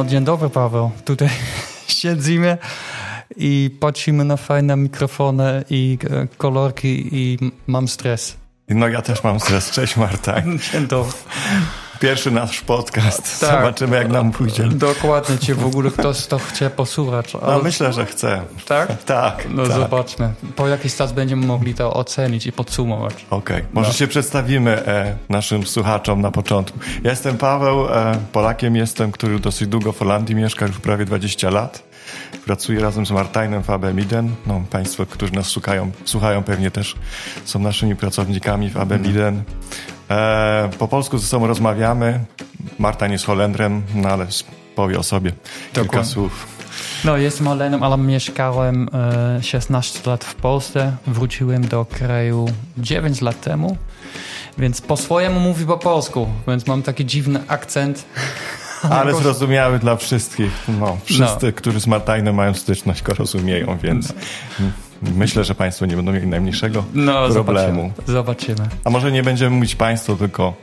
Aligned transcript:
No 0.00 0.06
dzień 0.06 0.24
dobry 0.24 0.50
Paweł. 0.50 0.90
Tutaj 1.04 1.28
siedzimy 1.98 2.58
i 3.36 3.76
patrzymy 3.80 4.24
na 4.24 4.36
fajne 4.36 4.76
mikrofony 4.76 5.64
i 5.70 5.98
e, 6.10 6.26
kolorki 6.36 7.08
i 7.12 7.38
mam 7.66 7.88
stres. 7.88 8.36
No 8.68 8.88
ja 8.88 9.02
też 9.02 9.24
mam 9.24 9.40
stres. 9.40 9.70
Cześć 9.70 9.96
Marta. 9.96 10.42
Dzień 10.72 10.86
dobry. 10.86 11.12
Pierwszy 12.00 12.30
nasz 12.30 12.60
podcast. 12.60 13.40
Tak. 13.40 13.50
Zobaczymy 13.50 13.96
jak 13.96 14.08
nam 14.08 14.30
pójdzie. 14.32 14.64
Dokładnie, 14.68 15.38
czy 15.38 15.54
w 15.54 15.66
ogóle 15.66 15.90
ktoś 15.90 16.26
to 16.26 16.38
chce 16.38 16.70
posłuchać. 16.70 17.34
No 17.34 17.40
ale- 17.42 17.62
myślę, 17.62 17.92
że 17.92 18.06
chcę. 18.06 18.42
Tak? 18.68 19.04
Tak. 19.04 19.46
No 19.50 19.62
tak. 19.66 19.72
zobaczmy. 19.72 20.32
Po 20.56 20.68
jakiś 20.68 20.96
czas 20.96 21.12
będziemy 21.12 21.46
mogli 21.46 21.74
to 21.74 21.94
ocenić 21.94 22.46
i 22.46 22.52
podsumować. 22.52 23.26
Okej, 23.30 23.64
może 23.72 23.88
No. 23.88 23.94
się 23.94 24.06
przedstawimy 24.06 24.86
e, 24.86 25.16
naszym 25.28 25.66
słuchaczom 25.66 26.20
na 26.20 26.30
początku. 26.30 26.78
Ja 27.02 27.10
jestem 27.10 27.38
Paweł, 27.38 27.86
e, 27.88 28.18
Polakiem 28.32 28.76
jestem, 28.76 29.12
który 29.12 29.38
dosyć 29.38 29.68
długo 29.68 29.92
w 29.92 29.98
Holandii 29.98 30.34
mieszka, 30.34 30.66
już 30.66 30.78
prawie 30.78 31.04
20 31.04 31.50
lat. 31.50 31.82
Pracuję 32.44 32.80
razem 32.80 33.06
z 33.06 33.10
Martajnem 33.10 33.62
w 33.62 33.70
AB 33.70 33.94
Miden. 33.94 34.34
No, 34.46 34.62
państwo, 34.70 35.06
którzy 35.06 35.32
nas 35.32 35.46
słuchają, 35.46 35.90
słuchają 36.04 36.42
pewnie 36.42 36.70
też 36.70 36.94
są 37.44 37.58
naszymi 37.58 37.96
pracownikami 37.96 38.70
w 38.70 38.76
AB 38.76 38.98
Miden. 38.98 39.42
E, 40.10 40.70
po 40.78 40.88
polsku 40.88 41.18
ze 41.18 41.26
sobą 41.26 41.46
rozmawiamy. 41.46 42.20
Martajn 42.78 43.12
jest 43.12 43.24
Holendrem, 43.26 43.82
no 43.94 44.08
ale 44.08 44.26
powie 44.74 44.98
o 44.98 45.02
sobie 45.02 45.30
kilka 45.72 45.82
Dokładnie. 45.82 46.10
słów. 46.12 46.46
No, 47.04 47.16
jestem 47.16 47.48
Olenem, 47.48 47.82
ale 47.82 47.96
mieszkałem 47.98 48.88
e, 49.38 49.42
16 49.42 50.10
lat 50.10 50.24
w 50.24 50.34
Polsce. 50.34 50.96
Wróciłem 51.06 51.66
do 51.68 51.84
kraju 51.84 52.46
9 52.78 53.20
lat 53.20 53.40
temu, 53.40 53.76
więc 54.58 54.80
po 54.80 54.96
swojemu 54.96 55.40
mówię 55.40 55.66
po 55.66 55.78
polsku, 55.78 56.28
więc 56.48 56.66
mam 56.66 56.82
taki 56.82 57.06
dziwny 57.06 57.40
akcent. 57.48 58.04
Ale 58.90 59.14
zrozumiały 59.14 59.78
dla 59.78 59.96
wszystkich. 59.96 60.50
No, 60.80 60.98
wszyscy, 61.04 61.52
którzy 61.52 61.80
z 61.80 61.86
Martajnem 61.86 62.34
mają 62.34 62.54
styczność, 62.54 63.02
go 63.02 63.14
rozumieją, 63.14 63.78
więc 63.82 64.12
m- 64.60 64.72
myślę, 65.02 65.44
że 65.44 65.54
Państwo 65.54 65.86
nie 65.86 65.96
będą 65.96 66.12
mieli 66.12 66.26
najmniejszego 66.26 66.84
No, 66.94 67.28
problemu. 67.28 67.92
Zobaczymy. 67.96 68.12
zobaczymy. 68.14 68.68
A 68.84 68.90
może 68.90 69.12
nie 69.12 69.22
będziemy 69.22 69.56
mówić 69.56 69.74
Państwo, 69.74 70.16
tylko 70.16 70.54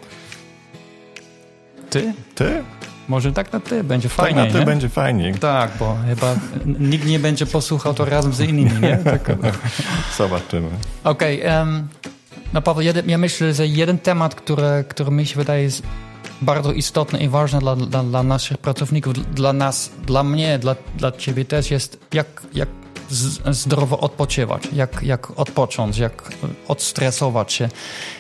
Ty? 1.90 2.14
Ty? 2.36 2.64
Może 3.08 3.32
tak 3.32 3.54
na 3.54 3.60
ty, 3.60 3.84
będzie 3.84 4.10
Tak 4.10 4.18
fajnie, 4.18 4.44
na 4.46 4.52
Ty 4.52 4.60
nie? 4.60 4.66
będzie 4.66 4.90
fajniej. 4.90 5.34
Tak, 5.34 5.72
bo 5.80 5.98
chyba 6.08 6.36
nikt 6.80 7.06
nie 7.06 7.20
będzie 7.20 7.46
posłuchał 7.46 7.94
to 7.94 8.06
razem 8.06 8.34
z 8.34 8.40
innymi, 8.40 8.82
nie? 8.82 8.98
Tak. 9.04 9.32
Zobaczymy. 10.18 10.70
Okej, 11.04 11.42
em, 11.44 11.88
no 12.54 12.62
Paweł, 12.62 12.82
jeden, 12.84 13.10
ja 13.10 13.18
myślę, 13.18 13.54
że 13.54 13.68
jeden 13.68 13.98
temat, 13.98 14.36
który, 14.36 14.84
który 14.90 15.12
mi 15.12 15.26
się 15.26 15.36
wydaje 15.36 15.64
jest 15.64 15.84
bardzo 16.42 16.72
istotny 16.72 17.20
i 17.20 17.30
ważny 17.30 17.60
dla, 17.60 17.76
dla, 17.76 18.04
dla 18.04 18.24
naszych 18.24 18.58
pracowników, 18.58 19.36
dla 19.36 19.54
nas, 19.54 19.92
dla 20.06 20.24
mnie, 20.24 20.60
dla, 20.60 20.76
dla 20.98 21.12
ciebie 21.12 21.46
też 21.46 21.72
jest 21.72 22.00
jak, 22.14 22.28
jak 22.54 22.70
zdrowo 23.52 24.00
odpoczywać, 24.00 24.68
jak, 24.74 25.04
jak 25.04 25.40
odpocząć, 25.40 25.98
jak 25.98 26.32
odstresować 26.68 27.54
się. 27.54 27.70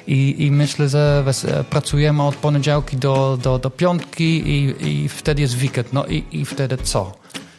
I, 0.08 0.46
i 0.46 0.52
myślę, 0.52 0.90
że 0.90 1.24
pracujemy 1.70 2.24
od 2.24 2.36
poniedziałki 2.36 2.98
do, 2.98 3.38
do, 3.42 3.60
do 3.60 3.70
piątki 3.70 4.24
i, 4.24 4.88
i 4.88 5.10
wtedy 5.10 5.42
jest 5.42 5.62
weekend. 5.62 5.94
No 5.94 6.06
i, 6.06 6.24
i 6.32 6.46
wtedy 6.46 6.78
co? 6.78 7.12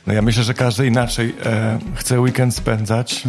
No 0.06 0.15
ja 0.15 0.23
myślę, 0.23 0.43
że 0.43 0.55
każdy 0.55 0.87
inaczej 0.87 1.34
e, 1.45 1.79
chce 1.95 2.21
weekend 2.21 2.55
spędzać. 2.55 3.25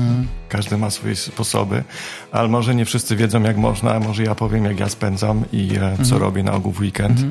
Każdy 0.49 0.77
ma 0.77 0.89
swoje 0.89 1.15
sposoby, 1.15 1.83
ale 2.31 2.47
może 2.47 2.75
nie 2.75 2.85
wszyscy 2.85 3.15
wiedzą, 3.15 3.43
jak 3.43 3.57
można. 3.57 3.99
Może 3.99 4.23
ja 4.23 4.35
powiem, 4.35 4.65
jak 4.65 4.79
ja 4.79 4.89
spędzam 4.89 5.43
i 5.53 5.69
e, 5.75 6.05
co 6.05 6.19
robię 6.19 6.43
na 6.43 6.53
ogół 6.53 6.71
w 6.71 6.79
weekend. 6.79 7.19
E, 7.19 7.23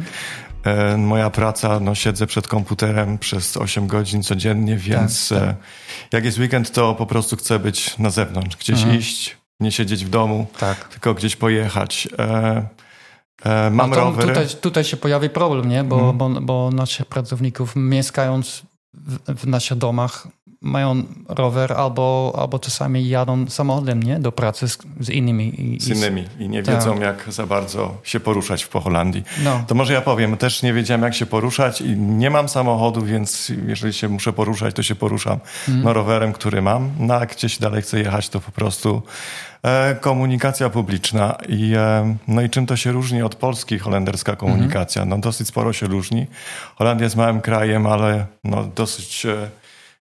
moja 0.99 1.31
praca, 1.31 1.81
no 1.81 1.95
siedzę 1.95 2.27
przed 2.27 2.49
komputerem 2.49 3.19
przez 3.19 3.57
8 3.57 3.87
godzin 3.87 4.23
codziennie, 4.23 4.77
więc 4.77 5.33
E, 5.33 5.55
jak 6.13 6.25
jest 6.25 6.39
weekend, 6.39 6.73
to 6.73 6.95
po 6.95 7.07
prostu 7.07 7.37
chcę 7.37 7.59
być 7.59 7.99
na 7.99 8.11
zewnątrz, 8.11 8.57
gdzieś 8.57 8.85
iść, 8.85 9.37
nie 9.61 9.73
siedzieć 9.73 10.05
w 10.05 10.09
domu, 10.09 10.47
Tak. 10.59 10.89
tylko 10.89 11.15
gdzieś 11.15 11.37
pojechać. 11.37 12.09
E, 12.19 12.67
e, 13.45 13.71
mam 13.71 13.95
rower. 13.95 14.27
Tutaj, 14.29 14.47
tutaj 14.61 14.85
się 14.85 14.97
pojawi 14.97 15.31
problem, 15.31 15.69
nie? 15.69 15.85
Bo, 15.85 16.13
bo, 16.13 16.29
bo 16.29 16.71
naszych 16.71 17.07
pracowników 17.07 17.73
mieszkając 17.77 18.63
w, 18.95 19.19
w 19.41 19.47
naszych 19.47 19.79
domach 19.79 20.29
mają 20.61 21.03
rower 21.29 21.73
albo, 21.73 22.35
albo 22.39 22.59
czasami 22.59 23.09
jadą 23.09 23.47
samochodem, 23.49 24.03
nie? 24.03 24.21
Do 24.21 24.33
pracy 24.33 24.69
z, 24.69 24.79
z 25.01 25.09
innymi. 25.11 25.75
I, 25.75 25.81
z 25.81 25.89
innymi 25.89 26.25
i 26.39 26.49
nie 26.49 26.63
Tak. 26.63 26.75
wiedzą, 26.75 27.01
jak 27.01 27.25
za 27.33 27.47
bardzo 27.47 27.99
się 28.03 28.21
poruszać 28.21 28.67
po 28.67 28.81
Holandii. 28.81 29.25
No. 29.45 29.65
To 29.67 29.75
może 29.75 29.93
ja 29.93 30.01
powiem, 30.01 30.37
też 30.37 30.63
nie 30.63 30.73
wiedziałem, 30.73 31.03
jak 31.03 31.15
się 31.15 31.27
poruszać 31.27 31.81
i 31.81 31.97
nie 31.97 32.31
mam 32.31 32.49
samochodu, 32.49 33.03
więc 33.05 33.53
jeżeli 33.67 33.93
się 33.93 34.09
muszę 34.09 34.33
poruszać, 34.33 34.75
to 34.75 34.83
się 34.83 34.95
poruszam 34.95 35.39
Mhm. 35.69 35.85
no, 35.85 35.93
rowerem, 35.93 36.33
który 36.33 36.63
mam. 36.63 36.91
No, 36.99 37.15
a 37.15 37.21
jak 37.21 37.33
gdzieś 37.37 37.59
dalej 37.59 37.83
chcę 37.83 37.99
jechać, 37.99 38.29
to 38.29 38.41
po 38.41 38.53
prostu 38.53 39.03
komunikacja 40.01 40.71
publiczna. 40.71 41.37
I, 41.49 41.75
e, 41.77 42.17
no 42.29 42.43
i 42.43 42.51
czym 42.51 42.67
to 42.67 42.77
się 42.77 42.93
różni 42.93 43.23
od 43.23 43.35
Polski 43.35 43.79
holenderska 43.79 44.37
komunikacja? 44.37 45.05
No 45.05 45.19
dosyć 45.19 45.49
sporo 45.49 45.73
się 45.73 45.87
różni. 45.87 46.27
Holandia 46.77 47.05
jest 47.05 47.17
małym 47.17 47.41
krajem, 47.41 47.87
ale 47.87 48.27
no, 48.45 48.65
dosyć 48.65 49.27
e, 49.27 49.51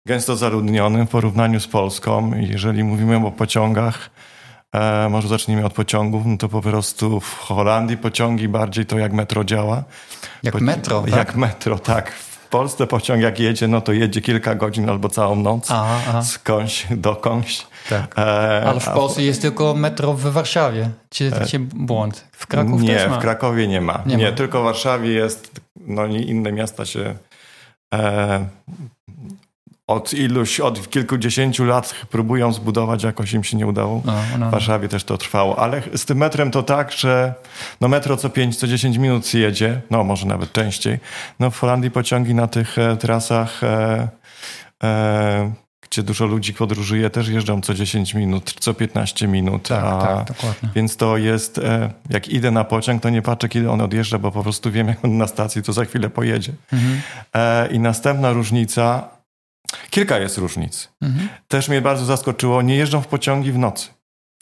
gęsto 0.06 0.36
zaludnionym 0.36 1.08
w 1.08 1.10
porównaniu 1.10 1.60
z 1.60 1.68
Polską. 1.68 2.32
Jeżeli 2.36 2.84
mówimy 2.84 3.28
o 3.28 3.32
pociągach, 3.32 4.10
E, 4.76 5.10
może 5.10 5.28
zacznijmy 5.28 5.66
od 5.66 5.74
pociągów. 5.74 6.26
No 6.26 6.38
to 6.38 6.50
po 6.50 6.62
prostu 6.62 7.20
w 7.20 7.34
Holandii 7.34 7.98
pociągi 7.98 8.48
bardziej 8.48 8.86
to 8.86 9.00
jak 9.00 9.14
metro 9.14 9.44
działa. 9.44 9.84
Jak 10.44 10.54
Po- 10.54 10.64
metro, 10.64 11.02
tak? 11.02 11.12
Jak 11.12 11.36
metro, 11.36 11.80
tak. 11.80 12.12
W 12.48 12.50
Polsce 12.50 12.88
pociąg 12.88 13.22
jak 13.22 13.40
jedzie, 13.40 13.68
no 13.68 13.82
to 13.82 13.92
jedzie 13.94 14.22
kilka 14.22 14.56
godzin 14.56 14.90
albo 14.90 15.10
całą 15.10 15.36
noc. 15.36 15.72
Aha, 15.72 16.00
aha. 16.10 16.22
Skądś, 16.22 16.88
dokądś. 16.92 17.68
Tak. 17.90 18.20
E, 18.20 18.64
Ale 18.68 18.80
w 18.80 18.88
a 18.88 18.94
Polsce 18.94 19.24
jest 19.24 19.42
tylko 19.42 19.74
metro 19.74 20.14
w 20.14 20.22
Warszawie. 20.22 20.90
Czy, 21.10 21.32
czy 21.48 21.60
błąd? 21.60 22.26
W 22.32 22.48
Kraków 22.48 22.82
Nie, 22.82 22.96
też 22.96 23.10
ma. 23.10 23.18
w 23.18 23.22
Krakowie 23.22 23.68
nie 23.68 23.82
ma. 23.82 24.04
Nie 24.06 24.16
Nie, 24.16 24.26
ma. 24.26 24.32
tylko 24.38 24.62
w 24.62 24.64
Warszawie 24.64 25.10
jest, 25.10 25.62
no 25.88 26.08
nie 26.08 26.22
inne 26.22 26.52
miasta 26.52 26.86
się 26.86 27.16
e, 27.94 28.46
od 29.88 30.14
iluś, 30.14 30.60
od 30.60 30.90
kilkudziesięciu 30.90 31.66
lat 31.66 31.96
próbują 32.10 32.54
zbudować, 32.54 33.04
jakoś 33.04 33.34
im 33.34 33.44
się 33.44 33.58
nie 33.58 33.68
udało. 33.68 34.02
No, 34.06 34.14
no. 34.40 34.48
W 34.48 34.52
Warszawie 34.52 34.88
też 34.88 35.04
to 35.04 35.18
trwało, 35.18 35.60
ale 35.60 35.82
z 35.96 36.06
tym 36.06 36.18
metrem 36.18 36.52
to 36.52 36.64
tak, 36.64 36.92
że 36.92 37.34
no 37.82 37.88
metro 37.88 38.18
co 38.18 38.30
5, 38.30 38.56
co 38.56 38.68
10 38.68 38.98
minut 38.98 39.34
jedzie, 39.34 39.82
no 39.92 40.04
może 40.04 40.26
nawet 40.26 40.52
częściej. 40.52 41.00
No 41.40 41.52
w 41.52 41.60
Holandii 41.60 41.92
pociągi 41.92 42.36
na 42.36 42.48
tych 42.48 42.78
e, 42.78 42.98
trasach, 42.98 43.64
e, 43.64 44.08
e, 44.84 45.52
gdzie 45.82 46.04
dużo 46.04 46.26
ludzi 46.26 46.54
podróżuje, 46.54 47.10
też 47.10 47.28
jeżdżą 47.28 47.62
co 47.62 47.74
10 47.74 48.14
minut, 48.14 48.56
co 48.60 48.74
15 48.74 49.28
minut. 49.28 49.68
Tak, 49.68 49.84
a, 49.84 50.02
tak, 50.02 50.28
dokładnie. 50.28 50.70
Więc 50.76 50.98
to 50.98 51.18
jest, 51.18 51.58
e, 51.58 51.92
jak 52.10 52.30
idę 52.30 52.52
na 52.52 52.64
pociąg, 52.64 53.04
to 53.04 53.10
nie 53.10 53.22
patrzę, 53.22 53.50
kiedy 53.50 53.72
on 53.72 53.82
odjeżdża, 53.82 54.20
bo 54.20 54.32
po 54.32 54.44
prostu 54.44 54.72
wiem, 54.72 54.88
jak 54.88 55.06
on 55.06 55.18
na 55.18 55.28
stacji, 55.28 55.64
to 55.64 55.74
za 55.74 55.86
chwilę 55.86 56.10
pojedzie. 56.10 56.52
Mhm. 56.74 57.02
E, 57.34 57.68
I 57.68 57.80
następna 57.80 58.32
różnica, 58.32 59.17
kilka 59.90 60.18
jest 60.18 60.38
różnic. 60.38 60.90
Mhm. 61.02 61.30
Też 61.48 61.70
mnie 61.70 61.82
bardzo 61.82 62.06
zaskoczyło, 62.06 62.62
nie 62.62 62.76
jeżdżą 62.76 63.02
w 63.02 63.08
pociągi 63.08 63.52
w 63.52 63.58
nocy. 63.58 63.90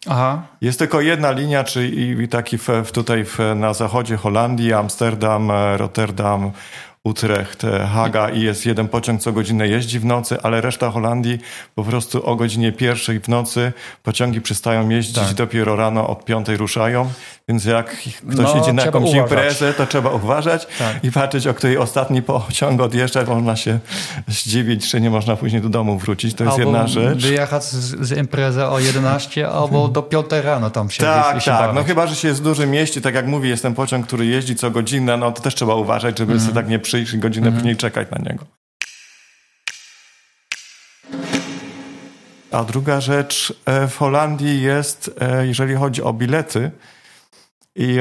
Aha, 0.10 0.48
Jest 0.62 0.80
tylko 0.80 1.02
jedna 1.02 1.32
linia, 1.32 1.64
czyli 1.64 2.28
taki 2.28 2.58
w, 2.58 2.68
w 2.86 2.92
tutaj 2.92 3.26
w, 3.26 3.40
na 3.56 3.74
zachodzie 3.74 4.18
Holandii, 4.18 4.74
Amsterdam, 4.74 5.52
e, 5.52 5.78
Rotterdam, 5.78 6.52
Utrecht, 7.10 7.64
e, 7.64 7.88
Haga 7.88 8.30
i 8.30 8.42
jest 8.42 8.66
jeden 8.66 8.88
pociąg 8.88 9.22
co 9.22 9.32
godzinę 9.32 9.68
jeździ 9.68 10.00
w 10.00 10.06
nocy, 10.06 10.38
ale 10.44 10.62
reszta 10.62 10.90
Holandii 10.92 11.40
po 11.76 11.84
prostu 11.84 12.26
o 12.26 12.36
godzinie 12.36 12.72
pierwszej 12.72 13.20
w 13.20 13.28
nocy 13.28 13.74
pociągi 14.04 14.42
przestają 14.42 14.90
jeździć, 14.90 15.16
Tak. 15.16 15.34
dopiero 15.34 15.76
rano 15.76 16.08
od 16.08 16.26
piątej 16.26 16.58
ruszają, 16.58 17.10
więc 17.48 17.66
jak 17.66 17.96
ktoś 18.32 18.54
No, 18.56 18.62
idzie 18.62 18.74
na 18.74 18.86
jakąś 18.86 19.04
uważać. 19.10 19.22
imprezę, 19.32 19.74
to 19.74 19.86
trzeba 19.86 20.10
uważać 20.10 20.68
Tak. 20.80 21.04
i 21.04 21.12
patrzeć, 21.12 21.48
o 21.48 21.54
której 21.54 21.78
ostatni 21.78 22.22
pociąg 22.22 22.82
odjeżdża, 22.82 23.24
można 23.24 23.56
się 23.56 23.80
zdziwić, 24.28 24.90
czy 24.92 25.02
nie 25.02 25.10
można 25.10 25.36
później 25.36 25.62
do 25.62 25.70
domu 25.70 25.98
wrócić, 25.98 26.34
to 26.36 26.44
jest 26.44 26.58
albo 26.58 26.70
jedna 26.72 26.88
rzecz. 26.88 27.22
wyjechać 27.24 27.64
z, 27.64 28.08
z 28.08 28.18
imprezy 28.18 28.66
o 28.66 28.80
11 28.80 29.50
albo 29.50 29.88
do 29.88 30.02
5 30.04 30.26
rano 30.44 30.70
tam 30.70 30.90
się 30.90 31.04
Tak, 31.04 31.42
się 31.42 31.52
tak. 31.52 31.60
bawić. 31.60 31.76
No 31.76 31.84
chyba, 31.84 32.08
że 32.08 32.16
się 32.16 32.28
jest 32.28 32.40
w 32.40 32.44
dużym 32.44 32.72
mieście, 32.72 33.02
tak 33.02 33.16
jak 33.16 33.28
mówi, 33.28 33.50
jest 33.50 33.64
ten 33.64 33.74
pociąg, 33.76 34.08
który 34.08 34.26
jeździ 34.26 34.56
co 34.56 34.72
godzinę, 34.72 35.18
no 35.18 35.32
to 35.32 35.42
też 35.42 35.56
trzeba 35.56 35.76
uważać, 35.76 36.18
żeby 36.20 36.40
sobie 36.40 36.54
tak 36.54 36.70
nie 36.70 36.80
przyjść 36.96 37.14
i 37.14 37.18
godzinę 37.18 37.52
później 37.52 37.78
czekać 37.78 38.08
na 38.12 38.18
niego. 38.18 38.46
A 42.52 42.64
druga 42.64 43.02
rzecz 43.02 43.62
e, 43.66 43.88
w 43.88 43.98
Holandii 43.98 44.62
jest, 44.62 45.12
e, 45.20 45.48
jeżeli 45.48 45.76
chodzi 45.76 46.04
o 46.04 46.14
bilety, 46.14 46.72
i 47.76 47.98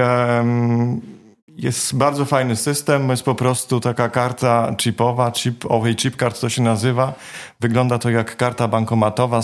jest 1.49 1.97
bardzo 1.97 2.25
fajny 2.25 2.57
system, 2.57 3.11
jest 3.11 3.23
po 3.23 3.35
prostu 3.35 3.81
taka 3.81 4.09
karta 4.09 4.75
chipowa, 4.81 5.33
chip, 5.33 5.65
owej 5.69 5.97
chip 5.97 6.17
card 6.17 6.41
to 6.41 6.49
się 6.49 6.63
nazywa. 6.63 7.13
Wygląda 7.61 7.99
to 7.99 8.11
jak 8.11 8.37
karta 8.37 8.69
bankomatowa 8.69 9.41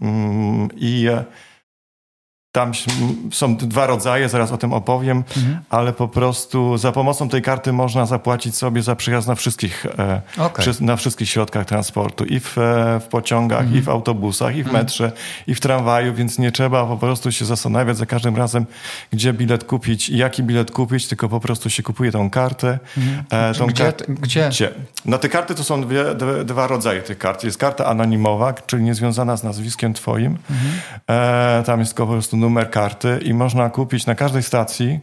mm, 0.00 0.68
i 0.76 1.08
e, 1.08 1.24
tam 2.52 2.72
są 3.32 3.56
dwa 3.56 3.86
rodzaje, 3.86 4.28
zaraz 4.28 4.52
o 4.52 4.58
tym 4.58 4.72
opowiem, 4.72 5.24
mhm. 5.36 5.58
ale 5.70 5.92
po 5.92 6.08
prostu 6.08 6.78
za 6.78 6.92
pomocą 6.92 7.28
tej 7.28 7.42
karty 7.42 7.72
można 7.72 8.06
zapłacić 8.06 8.56
sobie 8.56 8.82
za 8.82 8.96
przyjazd 8.96 9.28
na 9.28 9.34
wszystkich, 9.34 9.86
e, 9.98 10.20
okay. 10.38 10.66
na 10.80 10.96
wszystkich 10.96 11.30
środkach 11.30 11.66
transportu. 11.66 12.24
I 12.24 12.40
w, 12.40 12.58
e, 12.58 13.00
w 13.00 13.04
pociągach, 13.04 13.60
mhm. 13.60 13.78
i 13.78 13.82
w 13.82 13.88
autobusach, 13.88 14.56
i 14.56 14.62
w 14.62 14.66
mhm. 14.66 14.84
metrze, 14.84 15.12
i 15.46 15.54
w 15.54 15.60
tramwaju, 15.60 16.14
więc 16.14 16.38
nie 16.38 16.52
trzeba 16.52 16.86
po 16.86 16.96
prostu 16.96 17.32
się 17.32 17.44
zastanawiać 17.44 17.96
za 17.96 18.06
każdym 18.06 18.36
razem, 18.36 18.66
gdzie 19.12 19.32
bilet 19.32 19.64
kupić 19.64 20.08
i 20.08 20.16
jaki 20.16 20.42
bilet 20.42 20.70
kupić, 20.70 21.08
tylko 21.08 21.28
po 21.28 21.40
prostu 21.40 21.70
się 21.70 21.82
kupuje 21.82 22.12
tą 22.12 22.30
kartę. 22.30 22.78
Mhm. 22.98 23.24
E, 23.30 23.54
tą 23.54 23.66
gdzie, 23.66 23.84
kar 23.84 23.94
gdzie? 24.08 24.48
gdzie? 24.48 24.70
No 25.04 25.18
te 25.18 25.28
karty 25.28 25.54
to 25.54 25.64
są 25.64 25.82
dwie, 25.82 26.04
dwa 26.44 26.66
rodzaje 26.66 27.02
tych 27.02 27.18
kart. 27.18 27.44
Jest 27.44 27.58
karta 27.58 27.86
anonimowa, 27.86 28.52
czyli 28.52 28.82
niezwiązana 28.82 29.36
z 29.36 29.44
nazwiskiem 29.44 29.94
twoim. 29.94 30.38
Mhm. 30.50 30.72
E, 31.60 31.62
tam 31.66 31.80
jest 31.80 31.96
po 31.96 32.06
prostu 32.06 32.41
numer 32.42 32.70
karty 32.70 33.20
i 33.22 33.34
można 33.34 33.70
kupić 33.70 34.06
na 34.06 34.14
każdej 34.14 34.42
stacji. 34.42 35.00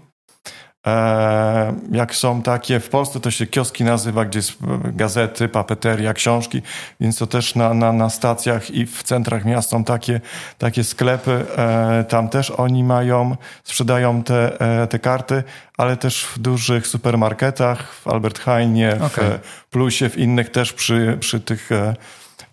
E, 0.87 1.73
jak 1.91 2.15
są 2.15 2.41
takie, 2.41 2.79
w 2.79 2.89
Polsce 2.89 3.19
to 3.19 3.31
się 3.31 3.47
kioski 3.47 3.83
nazywa, 3.83 4.25
gdzie 4.25 4.39
jest 4.39 4.53
gazety, 4.83 5.47
papeteria, 5.47 6.13
książki, 6.13 6.61
więc 6.99 7.17
to 7.17 7.27
też 7.27 7.55
na, 7.55 7.73
na, 7.73 7.93
na 7.93 8.09
stacjach 8.09 8.71
i 8.71 8.85
w 8.85 9.03
centrach 9.03 9.45
miast 9.45 9.69
są 9.69 9.83
takie, 9.83 10.21
takie 10.57 10.83
sklepy. 10.83 11.45
E, 11.57 12.05
tam 12.09 12.29
też 12.29 12.51
oni 12.51 12.83
mają, 12.83 13.35
sprzedają 13.63 14.23
te, 14.23 14.61
e, 14.81 14.87
te 14.87 14.99
karty, 14.99 15.43
ale 15.77 15.97
też 15.97 16.25
w 16.25 16.39
dużych 16.39 16.87
supermarketach, 16.87 17.93
w 17.93 18.07
Albert 18.07 18.39
Heinie, 18.39 18.97
okay. 19.05 19.39
w 19.43 19.65
Plusie, 19.69 20.09
w 20.09 20.17
innych 20.17 20.49
też 20.49 20.73
przy, 20.73 21.17
przy 21.19 21.39
tych 21.39 21.69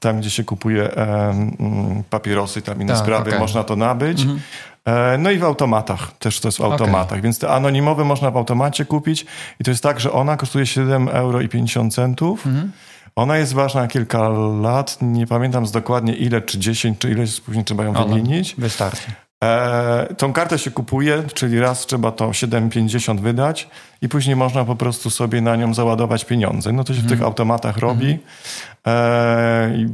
tam, 0.00 0.20
gdzie 0.20 0.30
się 0.30 0.44
kupuje 0.44 0.88
um, 0.88 2.04
papierosy, 2.10 2.62
tam 2.62 2.82
inne 2.82 2.92
tak, 2.92 3.02
sprawy, 3.02 3.30
okay. 3.30 3.40
można 3.40 3.64
to 3.64 3.76
nabyć. 3.76 4.20
Mhm. 4.20 4.40
E, 4.86 5.18
no 5.18 5.30
i 5.30 5.38
w 5.38 5.44
automatach, 5.44 6.12
też 6.18 6.40
to 6.40 6.48
jest 6.48 6.58
w 6.58 6.60
automatach, 6.60 7.06
okay. 7.06 7.20
więc 7.20 7.38
te 7.38 7.48
anonimowe 7.48 8.04
można 8.04 8.30
w 8.30 8.36
automacie 8.36 8.84
kupić 8.84 9.26
i 9.60 9.64
to 9.64 9.70
jest 9.70 9.82
tak, 9.82 10.00
że 10.00 10.12
ona 10.12 10.36
kosztuje 10.36 10.64
7,50 10.64 12.08
euro. 12.08 12.30
Mhm. 12.46 12.72
Ona 13.16 13.36
jest 13.36 13.52
ważna 13.52 13.88
kilka 13.88 14.28
lat, 14.62 14.98
nie 15.02 15.26
pamiętam 15.26 15.64
dokładnie 15.64 16.14
ile, 16.14 16.42
czy 16.42 16.58
10, 16.58 16.98
czy 16.98 17.10
ileś, 17.10 17.40
później 17.40 17.64
trzeba 17.64 17.84
ją 17.84 17.92
wymienić. 17.92 18.54
Wystarczy. 18.58 19.12
E, 19.44 20.14
tą 20.18 20.32
kartę 20.32 20.58
się 20.58 20.70
kupuje, 20.70 21.22
czyli 21.34 21.60
raz 21.60 21.86
trzeba 21.86 22.12
to 22.12 22.28
7,50 22.28 23.20
wydać 23.20 23.68
i 24.02 24.08
później 24.08 24.36
można 24.36 24.64
po 24.64 24.76
prostu 24.76 25.10
sobie 25.10 25.40
na 25.40 25.56
nią 25.56 25.74
załadować 25.74 26.24
pieniądze. 26.24 26.72
No 26.72 26.84
to 26.84 26.94
się 26.94 27.00
w 27.00 27.02
tych 27.02 27.12
mhm. 27.12 27.26
automatach 27.26 27.76
robi. 27.76 28.06
Mm. 28.06 28.18
E, 28.86 29.86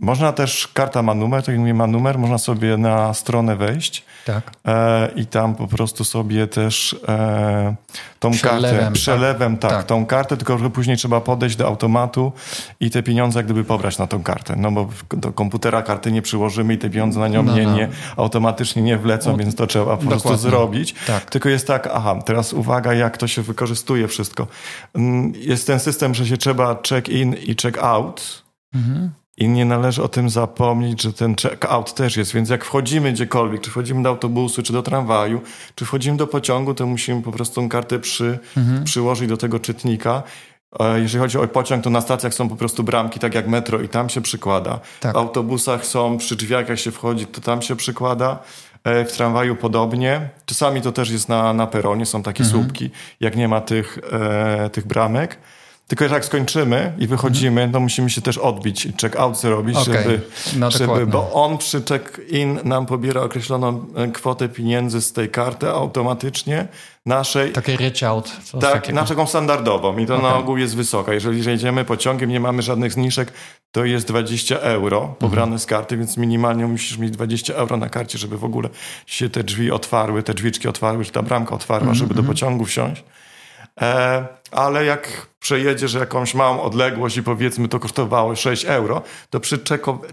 można 0.00 0.32
też, 0.32 0.68
karta 0.68 1.02
ma 1.02 1.14
numer, 1.14 1.42
tak 1.42 1.48
jak 1.48 1.58
mówię, 1.58 1.74
ma 1.74 1.86
numer, 1.86 2.18
można 2.18 2.38
sobie 2.38 2.76
na 2.76 3.14
stronę 3.14 3.56
wejść 3.56 4.04
tak. 4.26 4.50
e, 4.66 5.08
i 5.16 5.26
tam 5.26 5.54
po 5.54 5.66
prostu 5.66 6.04
sobie 6.04 6.46
też 6.46 6.96
e, 7.08 7.74
tą 8.18 8.30
przelewem, 8.30 8.80
kartę, 8.80 8.92
przelewem, 8.92 9.56
tak, 9.58 9.70
tak, 9.70 9.86
tą 9.86 10.06
kartę, 10.06 10.36
tylko 10.36 10.58
że 10.58 10.70
później 10.70 10.96
trzeba 10.96 11.20
podejść 11.20 11.56
do 11.56 11.66
automatu 11.66 12.32
i 12.80 12.90
te 12.90 13.02
pieniądze 13.02 13.38
jak 13.38 13.46
gdyby 13.46 13.64
pobrać 13.64 13.98
na 13.98 14.06
tą 14.06 14.22
kartę. 14.22 14.56
No 14.56 14.72
bo 14.72 14.88
do 15.10 15.32
komputera 15.32 15.82
karty 15.82 16.12
nie 16.12 16.22
przyłożymy 16.22 16.74
i 16.74 16.78
te 16.78 16.90
pieniądze 16.90 17.20
na 17.20 17.28
nią 17.28 17.42
no, 17.42 17.56
nie, 17.56 17.64
no. 17.64 17.76
nie, 17.76 17.88
automatycznie 18.16 18.82
nie 18.82 18.98
wlecą, 18.98 19.30
no, 19.30 19.36
więc 19.36 19.54
to 19.54 19.66
trzeba 19.66 19.84
po 19.84 19.90
dokładnie. 19.90 20.20
prostu 20.20 20.36
zrobić. 20.36 20.94
Tak. 21.06 21.30
Tylko 21.30 21.48
jest 21.48 21.66
tak, 21.66 21.88
aha, 21.92 22.18
teraz 22.24 22.52
uwaga, 22.52 22.94
jak 22.94 23.18
to 23.18 23.26
się 23.26 23.42
wykorzystuje 23.42 24.08
wszystko. 24.08 24.46
Mm, 24.94 25.32
jest 25.36 25.66
ten 25.66 25.80
system, 25.80 26.14
że 26.14 26.26
się 26.26 26.36
trzeba 26.36 26.76
check-in 26.88 27.34
i 27.34 27.54
check-out. 27.62 28.42
Mhm. 28.74 29.10
I 29.36 29.48
nie 29.48 29.64
należy 29.64 30.02
o 30.02 30.08
tym 30.08 30.30
zapomnieć, 30.30 31.02
że 31.02 31.12
ten 31.12 31.34
check-out 31.34 31.94
też 31.94 32.16
jest. 32.16 32.34
Więc 32.34 32.50
jak 32.50 32.64
wchodzimy 32.64 33.12
gdziekolwiek, 33.12 33.60
czy 33.60 33.70
wchodzimy 33.70 34.02
do 34.02 34.08
autobusu, 34.08 34.62
czy 34.62 34.72
do 34.72 34.82
tramwaju, 34.82 35.40
czy 35.74 35.84
wchodzimy 35.84 36.16
do 36.16 36.26
pociągu, 36.26 36.74
to 36.74 36.86
musimy 36.86 37.22
po 37.22 37.32
prostu 37.32 37.54
tą 37.54 37.68
kartę 37.68 37.98
przy, 37.98 38.38
mhm. 38.56 38.84
przyłożyć 38.84 39.28
do 39.28 39.36
tego 39.36 39.60
czytnika. 39.60 40.22
E, 40.80 41.00
jeżeli 41.00 41.22
chodzi 41.22 41.38
o 41.38 41.48
pociąg, 41.48 41.84
to 41.84 41.90
na 41.90 42.00
stacjach 42.00 42.34
są 42.34 42.48
po 42.48 42.56
prostu 42.56 42.82
bramki, 42.82 43.18
tak 43.18 43.34
jak 43.34 43.48
metro, 43.48 43.80
i 43.80 43.88
tam 43.88 44.08
się 44.08 44.20
przykłada. 44.20 44.80
Tak. 45.00 45.14
W 45.14 45.16
autobusach 45.16 45.86
są 45.86 46.18
przy 46.18 46.36
drzwiach, 46.36 46.68
jak 46.68 46.78
się 46.78 46.90
wchodzi, 46.90 47.26
to 47.26 47.40
tam 47.40 47.62
się 47.62 47.76
przykłada. 47.76 48.38
E, 48.84 49.04
w 49.04 49.12
tramwaju 49.12 49.56
podobnie. 49.56 50.28
Czasami 50.46 50.82
to 50.82 50.92
też 50.92 51.10
jest 51.10 51.28
na, 51.28 51.52
na 51.52 51.66
peronie, 51.66 52.06
są 52.06 52.22
takie 52.22 52.44
mhm. 52.44 52.62
słupki, 52.62 52.90
jak 53.20 53.36
nie 53.36 53.48
ma 53.48 53.60
tych, 53.60 53.98
e, 54.12 54.70
tych 54.70 54.86
bramek. 54.86 55.38
Tylko 55.86 56.04
jak 56.04 56.24
skończymy 56.24 56.92
i 56.98 57.06
wychodzimy, 57.06 57.60
mhm. 57.60 57.72
to 57.72 57.80
musimy 57.80 58.10
się 58.10 58.22
też 58.22 58.38
odbić 58.38 58.86
i 58.86 58.92
check-out 58.92 59.40
zrobić, 59.40 59.76
okay. 59.76 59.94
żeby, 59.94 60.20
no, 60.56 60.70
żeby, 60.70 61.06
bo 61.06 61.32
on 61.32 61.58
przy 61.58 61.82
check-in 61.82 62.58
nam 62.64 62.86
pobiera 62.86 63.22
określoną 63.22 63.86
e, 63.96 64.08
kwotę 64.08 64.48
pieniędzy 64.48 65.02
z 65.02 65.12
tej 65.12 65.30
karty 65.30 65.68
automatycznie 65.68 66.68
naszej. 67.06 67.52
Takie 67.52 67.76
reach 67.76 68.02
out. 68.02 68.32
Tak, 68.60 68.92
naszą 68.92 69.26
standardową 69.26 69.98
i 69.98 70.06
to 70.06 70.16
okay. 70.16 70.30
na 70.30 70.36
ogół 70.36 70.56
jest 70.56 70.76
wysoka. 70.76 71.14
Jeżeli 71.14 71.44
jedziemy 71.44 71.84
pociągiem, 71.84 72.30
nie 72.30 72.40
mamy 72.40 72.62
żadnych 72.62 72.92
zniżek, 72.92 73.32
to 73.72 73.84
jest 73.84 74.06
20 74.06 74.60
euro 74.60 75.14
pobrane 75.18 75.42
mhm. 75.42 75.58
z 75.58 75.66
karty, 75.66 75.96
więc 75.96 76.16
minimalnie 76.16 76.66
musisz 76.66 76.98
mieć 76.98 77.10
20 77.10 77.54
euro 77.54 77.76
na 77.76 77.88
karcie, 77.88 78.18
żeby 78.18 78.38
w 78.38 78.44
ogóle 78.44 78.68
się 79.06 79.30
te 79.30 79.44
drzwi 79.44 79.70
otwarły, 79.70 80.22
te 80.22 80.34
drzwiczki 80.34 80.68
otwarły, 80.68 81.04
czy 81.04 81.12
ta 81.12 81.22
bramka 81.22 81.54
otwarła, 81.54 81.88
mhm. 81.88 81.98
żeby 81.98 82.14
do 82.14 82.20
mhm. 82.20 82.34
pociągu 82.34 82.64
wsiąść. 82.64 83.04
E, 83.80 84.26
ale 84.50 84.84
jak 84.84 85.26
przejedziesz 85.40 85.94
jakąś 85.94 86.34
małą 86.34 86.62
odległość 86.62 87.16
i 87.16 87.22
powiedzmy 87.22 87.68
to 87.68 87.78
kosztowało 87.78 88.36
6 88.36 88.64
euro, 88.64 89.02
to 89.30 89.40
przy 89.40 89.58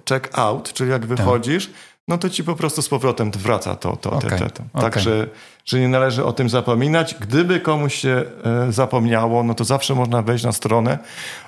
check-out, 0.06 0.74
czyli 0.74 0.90
jak 0.90 1.02
tak. 1.02 1.10
wychodzisz, 1.10 1.66
tak. 1.66 1.76
no 2.08 2.18
to 2.18 2.30
ci 2.30 2.44
po 2.44 2.56
prostu 2.56 2.82
z 2.82 2.90
powrotem 2.90 3.32
wraca 3.32 3.76
to, 3.76 3.98
to, 3.98 4.12
okay. 4.12 4.30
te, 4.30 4.38
te, 4.38 4.50
te. 4.50 4.82
Także 4.82 5.12
okay. 5.12 5.30
że 5.66 5.80
nie 5.80 5.88
należy 5.88 6.26
o 6.26 6.34
tym 6.34 6.50
zapominać. 6.50 7.16
Gdyby 7.20 7.60
komuś 7.60 7.96
się 7.96 8.24
e, 8.44 8.72
zapomniało, 8.72 9.44
no 9.44 9.54
to 9.54 9.64
zawsze 9.64 9.96
można 9.96 10.22
wejść 10.22 10.44
na 10.44 10.52
stronę 10.52 11.00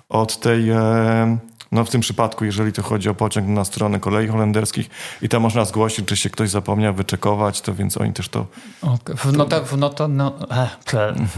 od 0.09 0.39
tej... 0.39 0.69
E, 0.69 1.37
no 1.71 1.85
w 1.85 1.89
tym 1.89 2.01
przypadku, 2.01 2.45
jeżeli 2.45 2.73
to 2.73 2.83
chodzi 2.83 3.09
o 3.09 3.15
pociąg 3.15 3.47
na 3.47 3.65
stronę 3.65 3.99
kolei 3.99 4.27
holenderskich 4.27 4.89
i 5.21 5.29
tam 5.29 5.41
można 5.41 5.65
zgłosić, 5.65 6.05
czy 6.05 6.17
się 6.17 6.29
ktoś 6.29 6.49
zapomniał 6.49 6.93
wyczekować, 6.93 7.61
to 7.61 7.73
więc 7.73 7.97
oni 7.97 8.13
też 8.13 8.29
to... 8.29 8.45
W, 9.15 9.33
nota, 9.33 9.61
w, 9.61 9.77
nota, 9.77 10.07
no, 10.07 10.33
e, 10.51 10.69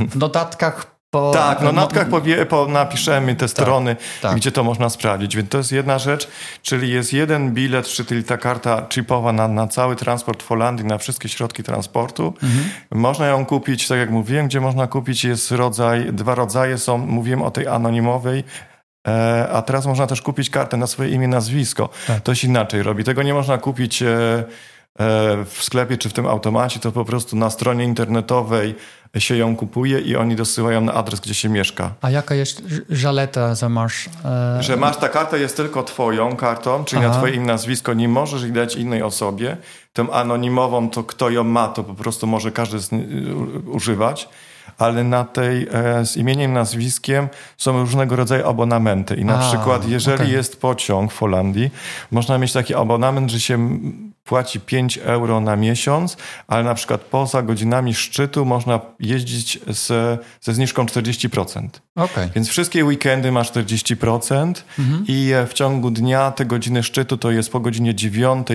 w 0.10 0.16
notatkach 0.16 0.98
po, 1.12 1.32
tak, 1.32 1.62
no 1.62 1.72
notatkach 1.72 2.10
powie, 2.10 2.46
po, 2.46 2.68
napiszemy 2.68 3.36
te 3.36 3.40
tak, 3.40 3.50
strony, 3.50 3.96
tak. 4.22 4.36
gdzie 4.36 4.52
to 4.52 4.64
można 4.64 4.90
sprawdzić. 4.90 5.36
Więc 5.36 5.50
to 5.50 5.58
jest 5.58 5.72
jedna 5.72 6.00
rzecz, 6.00 6.28
czyli 6.62 6.90
jest 6.90 7.14
jeden 7.14 7.54
bilet, 7.54 7.88
czyli 7.88 8.24
ta 8.24 8.38
karta 8.38 8.88
chipowa 8.94 9.34
na, 9.34 9.48
na 9.48 9.68
cały 9.68 9.96
transport 9.96 10.44
w 10.44 10.48
Holandii, 10.48 10.86
na 10.86 10.98
wszystkie 10.98 11.30
środki 11.30 11.64
transportu. 11.64 12.34
Mhm. 12.44 12.70
Można 12.92 13.28
ją 13.28 13.46
kupić, 13.46 13.88
tak 13.88 13.98
jak 13.98 14.10
mówiłem, 14.10 14.48
gdzie 14.48 14.62
można 14.62 14.88
kupić 14.88 15.24
jest 15.24 15.52
rodzaj, 15.52 16.14
dwa 16.14 16.36
rodzaje 16.36 16.78
są, 16.78 16.98
mówiłem 16.98 17.42
o 17.42 17.52
tej 17.52 17.68
anonimowej, 17.68 18.44
a 19.52 19.62
teraz 19.62 19.86
można 19.86 20.08
też 20.08 20.22
kupić 20.22 20.50
kartę 20.50 20.78
na 20.78 20.88
swoje 20.88 21.10
imię, 21.10 21.28
nazwisko. 21.28 21.90
Tak. 22.08 22.22
To 22.22 22.36
się 22.36 22.48
inaczej 22.48 22.84
robi. 22.84 23.04
Tego 23.04 23.24
nie 23.24 23.34
można 23.34 23.58
kupić 23.58 24.02
e, 24.02 24.08
e, 24.08 24.44
w 25.46 25.58
sklepie 25.62 25.98
czy 25.98 26.10
w 26.10 26.14
tym 26.14 26.26
automacie, 26.26 26.80
to 26.80 26.92
po 26.92 27.06
prostu 27.06 27.36
na 27.36 27.50
stronie 27.50 27.84
internetowej 27.84 28.76
się 29.18 29.38
ją 29.38 29.56
kupuje 29.56 30.00
i 30.00 30.16
oni 30.16 30.36
dosyłają 30.36 30.82
na 30.82 30.94
adres, 30.94 31.20
gdzie 31.20 31.34
się 31.34 31.50
mieszka. 31.50 31.94
A 32.02 32.10
jaka 32.10 32.36
jest 32.36 32.64
żaleta, 32.90 33.56
że 33.56 33.70
masz... 33.70 34.10
E... 34.26 34.64
Że 34.64 34.78
masz, 34.78 34.98
ta 34.98 35.10
karta 35.10 35.38
jest 35.38 35.58
tylko 35.58 35.84
twoją 35.84 36.36
kartą, 36.36 36.86
czyli 36.86 37.00
Aha. 37.00 37.10
na 37.10 37.18
twoje 37.18 37.34
imię, 37.34 37.46
nazwisko, 37.46 37.94
nie 37.94 38.10
możesz 38.10 38.42
jej 38.42 38.52
dać 38.52 38.76
innej 38.76 39.04
osobie. 39.04 39.58
Tą 39.94 40.12
anonimową, 40.12 40.90
to 40.90 41.04
kto 41.04 41.30
ją 41.30 41.44
ma, 41.44 41.68
to 41.68 41.84
po 41.84 41.94
prostu 41.94 42.28
może 42.28 42.52
każdy 42.52 42.80
z, 42.80 42.90
używać 43.68 44.30
ale 44.78 45.04
na 45.04 45.24
tej 45.24 45.68
e, 45.72 46.06
z 46.06 46.18
imieniem, 46.18 46.54
nazwiskiem 46.54 47.28
są 47.58 47.80
różnego 47.80 48.16
rodzaju 48.16 48.48
abonamenty. 48.48 49.16
I 49.16 49.26
na 49.26 49.40
A, 49.40 49.50
przykład, 49.50 49.90
jeżeli 49.90 50.16
okay. 50.16 50.30
jest 50.30 50.62
pociąg 50.62 51.14
w 51.14 51.18
Holandii, 51.18 51.70
można 52.12 52.38
mieć 52.38 52.54
taki 52.54 52.76
abonament, 52.76 53.32
że 53.32 53.40
się 53.40 53.80
płaci 54.28 54.60
5 54.60 54.98
euro 54.98 55.42
na 55.42 55.56
miesiąc, 55.56 56.18
ale 56.48 56.64
na 56.64 56.74
przykład 56.74 57.02
poza 57.02 57.42
godzinami 57.42 57.94
szczytu 57.94 58.46
można 58.46 58.80
jeździć 59.00 59.60
z, 59.68 59.88
ze 60.42 60.54
zniżką 60.54 60.86
40%. 60.86 61.68
Okay. 61.96 62.30
Więc 62.36 62.50
wszystkie 62.50 62.86
weekendy 62.86 63.32
ma 63.32 63.42
40% 63.42 64.54
mhm. 64.80 65.04
i 65.08 65.32
e, 65.32 65.48
w 65.48 65.54
ciągu 65.54 65.92
dnia 65.92 66.32
te 66.32 66.46
godziny 66.46 66.84
szczytu 66.84 67.18
to 67.18 67.32
jest 67.32 67.52
po 67.52 67.60
godzinie 67.60 67.96
9 67.96 68.48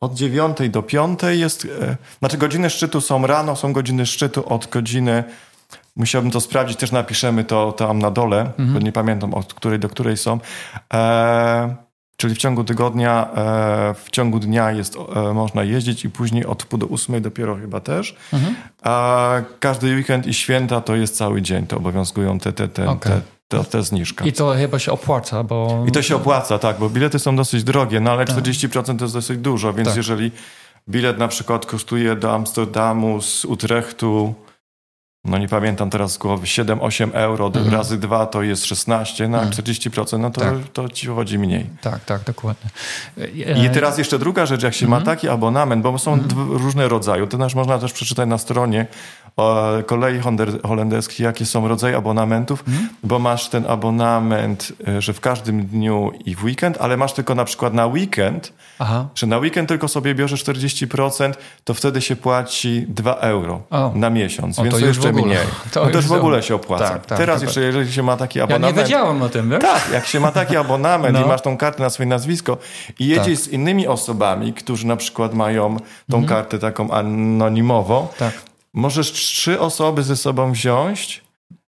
od 0.00 0.14
9 0.14 0.56
do 0.70 0.82
5 0.82 1.20
jest, 1.28 1.68
e, 1.80 1.96
znaczy 2.18 2.38
godziny 2.38 2.70
szczytu 2.70 3.00
są 3.00 3.26
rano, 3.26 3.56
są 3.56 3.72
godziny 3.72 4.06
szczytu 4.06 4.48
od 4.48 4.66
godziny 4.66 5.24
Musiałbym 6.00 6.30
to 6.30 6.40
sprawdzić, 6.40 6.78
też 6.78 6.92
napiszemy 6.92 7.44
to 7.44 7.72
tam 7.72 7.98
na 7.98 8.10
dole, 8.10 8.40
mhm. 8.40 8.72
bo 8.72 8.78
nie 8.78 8.92
pamiętam 8.92 9.34
od 9.34 9.54
której 9.54 9.78
do 9.78 9.88
której 9.88 10.16
są. 10.16 10.38
E, 10.94 11.74
czyli 12.16 12.34
w 12.34 12.38
ciągu 12.38 12.64
tygodnia, 12.64 13.28
e, 13.34 13.94
w 13.94 14.10
ciągu 14.10 14.38
dnia 14.38 14.72
jest, 14.72 14.96
e, 14.96 15.34
można 15.34 15.62
jeździć 15.62 16.04
i 16.04 16.10
później 16.10 16.46
od 16.46 16.64
pół 16.64 16.78
do 16.78 16.86
ósmej 16.86 17.20
dopiero 17.20 17.56
chyba 17.56 17.80
też. 17.80 18.16
Mhm. 18.32 18.54
A 18.82 19.32
każdy 19.60 19.94
weekend 19.94 20.26
i 20.26 20.34
święta 20.34 20.80
to 20.80 20.96
jest 20.96 21.16
cały 21.16 21.42
dzień, 21.42 21.66
to 21.66 21.76
obowiązują 21.76 22.38
te, 22.38 22.52
te, 22.52 22.68
te, 22.68 22.88
okay. 22.88 23.12
te 23.48 23.58
to, 23.58 23.64
to 23.64 23.82
zniżka. 23.82 24.24
I 24.24 24.32
to 24.32 24.54
chyba 24.54 24.78
się 24.78 24.92
opłaca, 24.92 25.44
bo... 25.44 25.84
I 25.88 25.92
to 25.92 26.02
się 26.02 26.16
opłaca, 26.16 26.58
tak, 26.58 26.78
bo 26.78 26.90
bilety 26.90 27.18
są 27.18 27.36
dosyć 27.36 27.64
drogie, 27.64 28.00
no 28.00 28.10
ale 28.10 28.24
tak. 28.24 28.36
40% 28.36 28.98
to 28.98 29.04
jest 29.04 29.14
dosyć 29.14 29.38
dużo, 29.38 29.72
więc 29.72 29.88
tak. 29.88 29.96
jeżeli 29.96 30.32
bilet 30.88 31.18
na 31.18 31.28
przykład 31.28 31.66
kosztuje 31.66 32.16
do 32.16 32.34
Amsterdamu 32.34 33.22
z 33.22 33.44
Utrechtu 33.44 34.34
no 35.24 35.38
nie 35.38 35.48
pamiętam 35.48 35.90
teraz 35.90 36.12
z 36.12 36.18
głowy, 36.18 36.46
7-8 36.46 37.10
euro 37.12 37.46
mhm. 37.46 37.70
razy 37.70 37.98
2 37.98 38.26
to 38.26 38.42
jest 38.42 38.64
16 38.64 39.28
na 39.28 39.42
mhm. 39.42 39.64
40%, 39.64 40.18
no 40.18 40.30
to, 40.30 40.40
tak. 40.40 40.54
to 40.72 40.88
ci 40.88 41.06
chodzi 41.06 41.38
mniej. 41.38 41.66
Tak, 41.80 42.04
tak, 42.04 42.24
dokładnie. 42.24 42.70
I 43.66 43.70
teraz 43.70 43.98
jeszcze 43.98 44.18
druga 44.18 44.46
rzecz, 44.46 44.62
jak 44.62 44.74
się 44.74 44.86
mhm. 44.86 45.02
ma 45.02 45.06
taki 45.06 45.28
abonament, 45.28 45.82
bo 45.82 45.98
są 45.98 46.12
mhm. 46.12 46.52
różne 46.52 46.88
rodzaje, 46.88 47.26
to 47.26 47.38
też 47.38 47.54
można 47.54 47.78
też 47.78 47.92
przeczytać 47.92 48.28
na 48.28 48.38
stronie 48.38 48.86
kolei 49.86 50.20
holenderskich, 50.62 51.20
jakie 51.20 51.46
są 51.46 51.68
rodzaje 51.68 51.96
abonamentów, 51.96 52.64
mhm. 52.68 52.88
bo 53.02 53.18
masz 53.18 53.48
ten 53.48 53.66
abonament, 53.66 54.72
e, 54.88 55.02
że 55.02 55.12
w 55.12 55.20
każdym 55.20 55.66
dniu 55.66 56.10
i 56.24 56.34
w 56.34 56.44
weekend, 56.44 56.78
ale 56.80 56.96
masz 56.96 57.12
tylko 57.12 57.34
na 57.34 57.44
przykład 57.44 57.74
na 57.74 57.86
weekend, 57.86 58.52
Aha. 58.78 59.08
że 59.14 59.26
na 59.26 59.38
weekend 59.38 59.68
tylko 59.68 59.88
sobie 59.88 60.14
bierzesz 60.14 60.44
40%, 60.44 61.32
to 61.64 61.74
wtedy 61.74 62.00
się 62.00 62.16
płaci 62.16 62.84
2 62.88 63.14
euro 63.14 63.62
o. 63.70 63.92
na 63.94 64.10
miesiąc, 64.10 64.58
o, 64.58 64.62
więc 64.62 64.74
to, 64.74 64.86
jeszcze 64.86 65.09
mniej. 65.12 65.38
To, 65.72 65.84
no 65.84 65.90
to 65.90 65.96
już 65.96 66.06
w 66.06 66.12
ogóle 66.12 66.42
się 66.42 66.54
opłaca. 66.54 66.88
Tak, 66.88 67.06
tak, 67.06 67.18
Teraz 67.18 67.36
tak, 67.36 67.48
jeszcze, 67.48 67.60
jeżeli 67.60 67.92
się 67.92 68.02
ma 68.02 68.16
taki 68.16 68.40
abonament... 68.40 68.76
Ja 68.76 68.82
nie 68.82 68.88
wiedziałem 68.88 69.22
o 69.22 69.28
tym, 69.28 69.50
wiesz? 69.50 69.60
Tak, 69.60 69.90
jak 69.92 70.06
się 70.06 70.20
ma 70.20 70.32
taki 70.32 70.56
abonament 70.56 71.14
no. 71.14 71.24
i 71.24 71.28
masz 71.28 71.42
tą 71.42 71.56
kartę 71.56 71.82
na 71.82 71.90
swoje 71.90 72.08
nazwisko 72.08 72.58
i 72.98 73.06
jedziesz 73.06 73.38
tak. 73.38 73.44
z 73.44 73.48
innymi 73.48 73.86
osobami, 73.86 74.52
którzy 74.52 74.86
na 74.86 74.96
przykład 74.96 75.34
mają 75.34 75.76
tą 76.10 76.18
mhm. 76.18 76.26
kartę 76.26 76.58
taką 76.58 76.90
anonimową, 76.90 78.08
tak. 78.18 78.32
możesz 78.74 79.12
trzy 79.12 79.60
osoby 79.60 80.02
ze 80.02 80.16
sobą 80.16 80.52
wziąć 80.52 81.24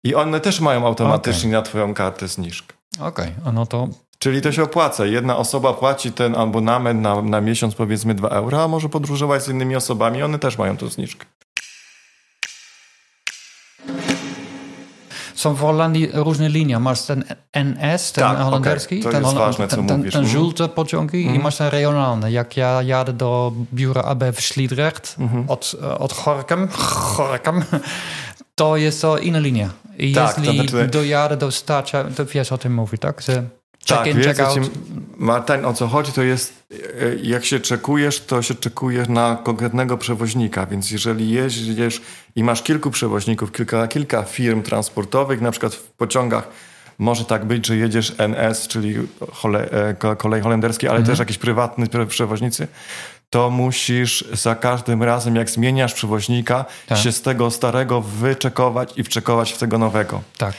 i 0.05 0.15
one 0.15 0.41
też 0.41 0.61
mają 0.61 0.87
automatycznie 0.87 1.51
okay. 1.51 1.61
na 1.61 1.63
twoją 1.63 1.95
kartę 1.95 2.29
zniżkę. 2.29 2.75
Okej, 3.01 3.33
okay. 3.41 3.53
no 3.53 3.67
to 3.67 3.89
Czyli 4.25 4.43
to 4.43 4.53
się 4.53 4.63
opłaca. 4.63 5.07
Jedna 5.07 5.37
osoba 5.37 5.73
płaci 5.73 6.13
ten 6.13 6.35
abonament 6.35 7.01
na, 7.01 7.23
na 7.23 7.41
miesiąc 7.41 7.75
powiedzmy 7.75 8.15
2 8.15 8.29
euro, 8.29 8.63
a 8.63 8.69
może 8.69 8.89
podróżować 8.89 9.43
z 9.43 9.49
innymi 9.49 9.77
osobami, 9.77 10.23
one 10.23 10.39
też 10.39 10.59
mają 10.59 10.77
tą 10.77 10.89
zniżkę. 10.89 11.27
Są 15.45 15.55
w 15.55 15.61
Holandii 15.61 16.09
różne 16.13 16.49
linie. 16.49 16.79
Masz 16.79 17.03
ten 17.03 17.25
NS, 17.53 18.13
ten 18.13 18.25
tak, 18.25 18.39
holenderski, 18.39 19.01
okay. 19.01 19.13
ten, 19.13 19.23
jest 19.23 19.35
ważne, 19.35 19.69
ten, 19.69 19.87
ten, 19.87 20.11
ten 20.11 20.27
żółte 20.27 20.69
pociągi 20.69 21.17
mm. 21.17 21.25
i 21.25 21.29
mhm. 21.29 21.43
masz 21.43 21.57
ten 21.57 21.69
regionalny. 21.69 22.33
Jak 22.33 22.57
ja 22.57 22.83
jadę 22.83 23.13
do 23.13 23.53
biura 23.75 24.03
AB 24.03 24.25
w 24.33 24.41
Sliedrecht 24.41 25.17
mm. 25.19 25.51
od, 25.51 25.77
od 25.99 26.13
Horkem, 26.13 26.69
Horkem, 26.73 27.65
to 28.55 28.77
jest 28.77 29.03
to 29.03 29.19
inna 29.19 29.39
linia. 29.39 29.71
I 29.99 30.13
tak, 30.13 30.39
jeśli 30.39 30.59
to 30.59 30.69
znaczy... 30.69 30.89
dojadę 30.89 31.37
do 31.37 31.51
Stacza, 31.51 32.05
to 32.05 32.27
wiesz 32.27 32.53
o 32.53 32.59
tym 32.59 32.75
mówi, 32.75 32.99
tak? 32.99 33.21
Że 33.21 33.35
Check 33.89 33.99
tak, 33.99 34.07
in, 34.07 34.17
wiesz, 34.17 34.27
check 34.27 34.41
out. 34.41 34.71
Martin, 35.17 35.65
o 35.65 35.75
co 35.75 35.89
chodzi, 35.89 36.13
to 36.13 36.23
jest, 36.23 36.67
e, 36.73 36.77
jak 37.23 37.45
się 37.45 37.61
czekujesz, 37.61 38.21
to 38.21 38.43
się 38.43 38.55
czekujesz 38.55 39.09
na 39.09 39.39
konkretnego 39.45 39.99
przewoźnika, 39.99 40.67
więc 40.67 40.91
jeżeli 40.91 41.31
jeździsz 41.31 42.03
i 42.37 42.45
masz 42.45 42.63
kilku 42.63 42.91
przewoźników, 42.91 43.53
kilka, 43.53 43.89
kilka 43.89 44.23
firm 44.23 44.63
transportowych, 44.63 45.41
na 45.41 45.51
przykład 45.51 45.75
w 45.75 45.91
pociągach 45.91 46.49
może 46.99 47.25
tak 47.25 47.45
być, 47.45 47.67
że 47.67 47.77
jedziesz 47.77 48.13
NS, 48.19 48.69
czyli 48.69 48.95
hole, 49.33 49.71
e, 50.01 50.17
kolej 50.17 50.43
holenderskie, 50.43 50.89
ale 50.91 50.99
mhm. 50.99 51.13
też 51.13 51.19
jakieś 51.19 51.39
prywatne 51.39 51.87
przewoźnicy, 52.09 52.69
to 53.31 53.51
musisz 53.51 54.25
za 54.33 54.55
każdym 54.55 55.03
razem, 55.03 55.37
jak 55.37 55.51
zmieniasz 55.51 55.95
przewoźnika, 55.95 56.65
tak. 56.87 56.99
się 56.99 57.13
z 57.13 57.23
tego 57.23 57.51
starego 57.51 58.01
wyczekować 58.01 58.93
i 58.97 59.05
wczekować 59.05 59.53
w 59.53 59.59
tego 59.59 59.79
nowego. 59.79 60.23
Tak. 60.39 60.55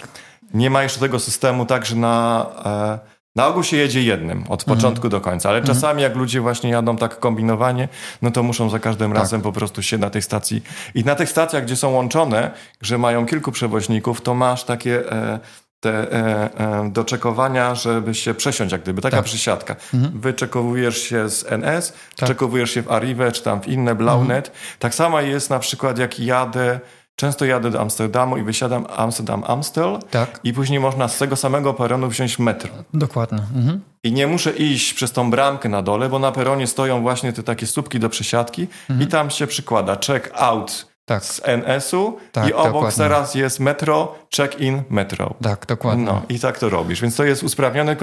Nie 0.54 0.70
ma 0.70 0.84
jeszcze 0.84 1.00
tego 1.00 1.20
systemu 1.20 1.66
tak, 1.66 1.86
że 1.86 1.96
na... 1.96 2.46
E, 2.66 3.15
na 3.36 3.48
ogół 3.48 3.64
się 3.64 3.78
jedzie 3.78 4.04
jednym, 4.04 4.44
od 4.50 4.62
mhm. 4.62 4.78
początku 4.78 5.10
do 5.10 5.22
końca, 5.22 5.50
ale 5.50 5.58
mhm. 5.58 5.76
czasami 5.76 6.02
jak 6.02 6.16
ludzie 6.16 6.42
właśnie 6.42 6.70
jadą 6.70 6.98
tak 6.98 7.20
kombinowanie, 7.20 7.88
no 8.22 8.32
to 8.32 8.44
muszą 8.44 8.70
za 8.70 8.80
każdym 8.80 9.12
tak. 9.12 9.20
razem 9.20 9.42
po 9.42 9.52
prostu 9.52 9.82
się 9.82 9.98
na 9.98 10.10
tej 10.10 10.22
stacji. 10.22 10.64
I 10.96 11.04
na 11.04 11.16
tych 11.16 11.30
stacjach, 11.30 11.64
gdzie 11.64 11.76
są 11.76 11.90
łączone, 11.90 12.52
że 12.82 12.98
mają 12.98 13.26
kilku 13.26 13.52
przewoźników, 13.52 14.22
to 14.22 14.34
masz 14.34 14.64
takie 14.64 15.12
e, 15.12 15.40
te 15.80 16.12
e, 16.12 16.50
e, 16.58 16.90
do 16.92 17.04
czekowania, 17.04 17.76
żeby 17.76 18.16
się 18.16 18.34
przesiąść, 18.34 18.72
jak 18.72 18.82
gdyby, 18.82 19.02
taka 19.02 19.18
tak. 19.18 19.26
przysiadka. 19.26 19.76
Mhm. 19.94 20.20
Wyczekowujesz 20.20 21.02
się 21.02 21.30
z 21.30 21.52
NS, 21.52 21.94
tak. 22.16 22.30
czekowujesz 22.30 22.72
się 22.72 22.82
w 22.82 22.92
Arrive, 22.92 23.32
czy 23.34 23.44
tam 23.44 23.62
w 23.62 23.68
inne 23.68 23.96
Blaunet. 23.96 24.48
Mhm. 24.48 24.66
Tak 24.80 24.96
samo 24.96 25.22
jest 25.22 25.50
na 25.50 25.60
przykład, 25.60 25.98
jak 25.98 26.20
jadę 26.20 26.80
Często 27.16 27.46
jadę 27.46 27.72
do 27.72 27.82
Amsterdamu 27.82 28.38
i 28.38 28.44
wysiadam 28.44 28.86
Amsterdam-Amstel 28.86 30.00
tak. 30.12 30.40
i 30.44 30.54
później 30.54 30.80
można 30.80 31.08
z 31.08 31.18
tego 31.18 31.36
samego 31.36 31.74
peronu 31.74 32.08
wziąć 32.08 32.40
metro. 32.40 32.70
Dokładnie. 32.94 33.40
Mhm. 33.56 33.82
I 34.04 34.12
nie 34.12 34.28
muszę 34.28 34.52
iść 34.52 34.94
przez 34.94 35.12
tą 35.12 35.32
bramkę 35.32 35.70
na 35.70 35.82
dole, 35.82 36.10
bo 36.10 36.20
na 36.20 36.32
peronie 36.32 36.68
stoją 36.68 37.02
właśnie 37.02 37.34
te 37.34 37.44
takie 37.44 37.68
słupki 37.68 38.00
do 38.00 38.10
przesiadki 38.10 38.68
mhm. 38.90 39.02
i 39.02 39.12
tam 39.12 39.30
się 39.30 39.48
przykłada 39.48 39.98
check 40.08 40.32
out 40.34 40.95
tak. 41.06 41.26
z 41.26 41.42
NS-u 41.44 42.18
tak, 42.32 42.50
i 42.50 42.54
obok 42.54 42.74
dokładnie. 42.74 42.98
teraz 42.98 43.36
jest 43.36 43.60
metro, 43.60 44.16
check-in, 44.38 44.84
metro. 44.90 45.34
Tak, 45.44 45.66
dokładnie. 45.66 46.06
No 46.06 46.22
i 46.30 46.40
tak 46.40 46.60
to 46.60 46.70
robisz, 46.70 47.02
więc 47.02 47.16
to 47.16 47.24
jest 47.24 47.44
usprawnione. 47.44 47.96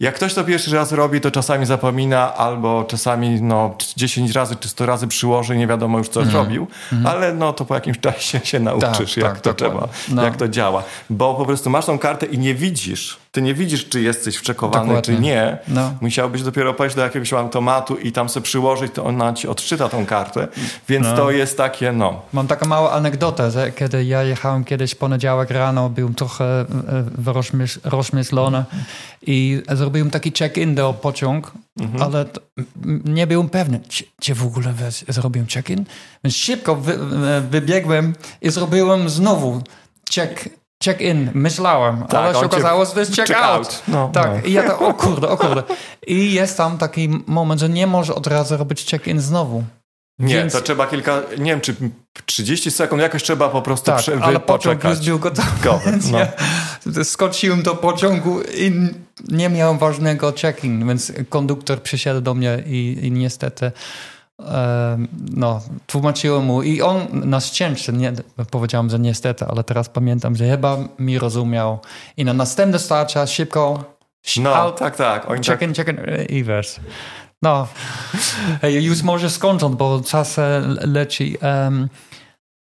Jak 0.00 0.14
ktoś 0.14 0.34
to 0.34 0.44
pierwszy 0.44 0.74
raz 0.74 0.92
robi, 0.92 1.20
to 1.20 1.30
czasami 1.30 1.66
zapomina 1.66 2.34
albo 2.34 2.84
czasami 2.84 3.42
no 3.42 3.74
10 3.96 4.32
razy 4.32 4.56
czy 4.56 4.68
100 4.68 4.86
razy 4.86 5.06
przyłoży 5.06 5.56
nie 5.56 5.66
wiadomo 5.66 5.98
już 5.98 6.08
co 6.08 6.20
mm. 6.20 6.32
zrobił, 6.32 6.66
mm. 6.92 7.06
ale 7.06 7.34
no 7.34 7.52
to 7.52 7.64
po 7.64 7.74
jakimś 7.74 7.98
czasie 7.98 8.40
się 8.44 8.60
nauczysz, 8.60 9.14
tak, 9.14 9.24
jak 9.24 9.32
tak, 9.32 9.40
to 9.40 9.52
dokładnie. 9.52 9.88
trzeba, 9.92 10.16
no. 10.16 10.24
jak 10.24 10.36
to 10.36 10.48
działa. 10.48 10.82
Bo 11.10 11.34
po 11.34 11.46
prostu 11.46 11.70
masz 11.70 11.86
tą 11.86 11.98
kartę 11.98 12.26
i 12.26 12.38
nie 12.38 12.54
widzisz, 12.54 13.18
ty 13.32 13.42
nie 13.42 13.54
widzisz, 13.54 13.88
czy 13.88 14.00
jesteś 14.00 14.36
wczekowany, 14.36 14.86
Dokładnie. 14.86 15.16
czy 15.16 15.22
nie. 15.22 15.58
No. 15.68 15.94
Musiałbyś 16.00 16.42
dopiero 16.42 16.74
pójść 16.74 16.96
do 16.96 17.02
jakiegoś 17.02 17.32
automatu 17.32 17.96
i 17.96 18.12
tam 18.12 18.28
sobie 18.28 18.44
przyłożyć, 18.44 18.92
to 18.92 19.04
ona 19.04 19.32
ci 19.32 19.48
odczyta 19.48 19.88
tą 19.88 20.06
kartę. 20.06 20.48
Więc 20.88 21.06
no. 21.06 21.16
to 21.16 21.30
jest 21.30 21.56
takie, 21.56 21.92
no. 21.92 22.22
Mam 22.32 22.46
taką 22.46 22.66
małą 22.66 22.90
anegdotę, 22.90 23.50
że 23.50 23.72
kiedy 23.72 24.04
ja 24.04 24.22
jechałem 24.22 24.64
kiedyś 24.64 24.94
poniedziałek 24.94 25.50
rano, 25.50 25.88
byłem 25.90 26.14
trochę 26.14 26.44
e, 26.44 26.64
rozmyślony 27.84 28.64
i 29.26 29.62
zrobiłem 29.72 30.10
taki 30.10 30.32
check-in 30.38 30.74
do 30.74 30.94
pociąg, 30.94 31.52
mhm. 31.80 32.02
ale 32.02 32.24
nie 33.04 33.26
byłem 33.26 33.48
pewny, 33.48 33.80
czy, 33.88 34.04
czy 34.20 34.34
w 34.34 34.46
ogóle 34.46 34.74
zrobiłem 35.08 35.48
check-in. 35.48 35.84
Więc 36.24 36.36
szybko 36.36 36.76
wy, 36.76 36.92
e, 36.92 37.40
wybiegłem 37.40 38.14
i 38.42 38.50
zrobiłem 38.50 39.08
znowu 39.08 39.62
check 40.14 40.48
check-in, 40.84 41.30
myślałem, 41.34 42.04
tak, 42.08 42.14
ale 42.14 42.34
się 42.34 42.46
okazało, 42.46 42.84
że 42.84 42.92
to 42.92 43.00
jest 43.00 43.16
check-out. 43.16 43.68
Check 43.68 43.88
no, 43.88 44.10
tak, 44.12 44.30
no. 44.34 44.48
i 44.48 44.52
ja 44.52 44.62
tak, 44.62 44.82
o 44.82 44.94
kurde, 44.94 45.28
o 45.28 45.36
kurde. 45.36 45.62
I 46.06 46.32
jest 46.32 46.56
tam 46.56 46.78
taki 46.78 47.08
moment, 47.26 47.60
że 47.60 47.68
nie 47.68 47.86
może 47.86 48.14
od 48.14 48.26
razu 48.26 48.56
robić 48.56 48.90
check-in 48.90 49.20
znowu. 49.20 49.64
Nie, 50.18 50.34
Więc... 50.34 50.52
to 50.52 50.60
trzeba 50.60 50.86
kilka, 50.86 51.22
nie 51.38 51.50
wiem, 51.50 51.60
czy 51.60 51.74
30 52.26 52.70
sekund 52.70 53.02
jakoś 53.02 53.22
trzeba 53.22 53.48
po 53.48 53.62
prostu 53.62 53.86
tak, 53.86 53.98
prze, 53.98 54.18
ale 54.22 54.40
pociąg 54.40 54.84
już 54.84 54.98
był 54.98 55.18
gotowy. 55.18 55.98
No. 56.12 56.18
ja 56.18 57.04
skoczyłem 57.04 57.62
do 57.62 57.74
pociągu 57.74 58.40
i 58.42 58.72
nie 59.28 59.48
miałem 59.48 59.78
ważnego 59.78 60.32
check-in, 60.32 60.88
więc 60.88 61.12
konduktor 61.28 61.82
przysiadł 61.82 62.20
do 62.20 62.34
mnie 62.34 62.62
i, 62.66 62.98
i 63.02 63.12
niestety 63.12 63.72
no, 65.36 65.60
tłumaczyłem 65.86 66.44
mu 66.44 66.62
i 66.62 66.82
on 66.82 67.06
na 67.12 67.40
szczęście, 67.40 67.92
nie, 67.92 68.12
powiedziałem, 68.50 68.90
że 68.90 68.98
niestety, 68.98 69.44
ale 69.44 69.64
teraz 69.64 69.88
pamiętam, 69.88 70.36
że 70.36 70.48
chyba 70.48 70.76
mi 70.98 71.18
rozumiał 71.18 71.78
i 72.16 72.24
na 72.24 72.32
następne 72.32 72.78
starcia 72.78 73.26
szybko 73.26 73.84
no, 74.36 74.56
out, 74.56 74.78
tak, 74.78 74.96
tak. 74.96 75.30
Oni 75.30 75.44
check 75.44 75.62
in, 75.62 75.74
tak... 75.74 75.86
check 75.86 75.98
in 75.98 76.36
i 76.36 76.44
wiesz. 76.44 76.80
No, 77.42 77.68
już 78.62 79.02
może 79.02 79.30
skończąc, 79.30 79.76
bo 79.76 80.00
czas 80.00 80.38
e, 80.38 80.62
leci. 80.86 81.36
Um, 81.42 81.88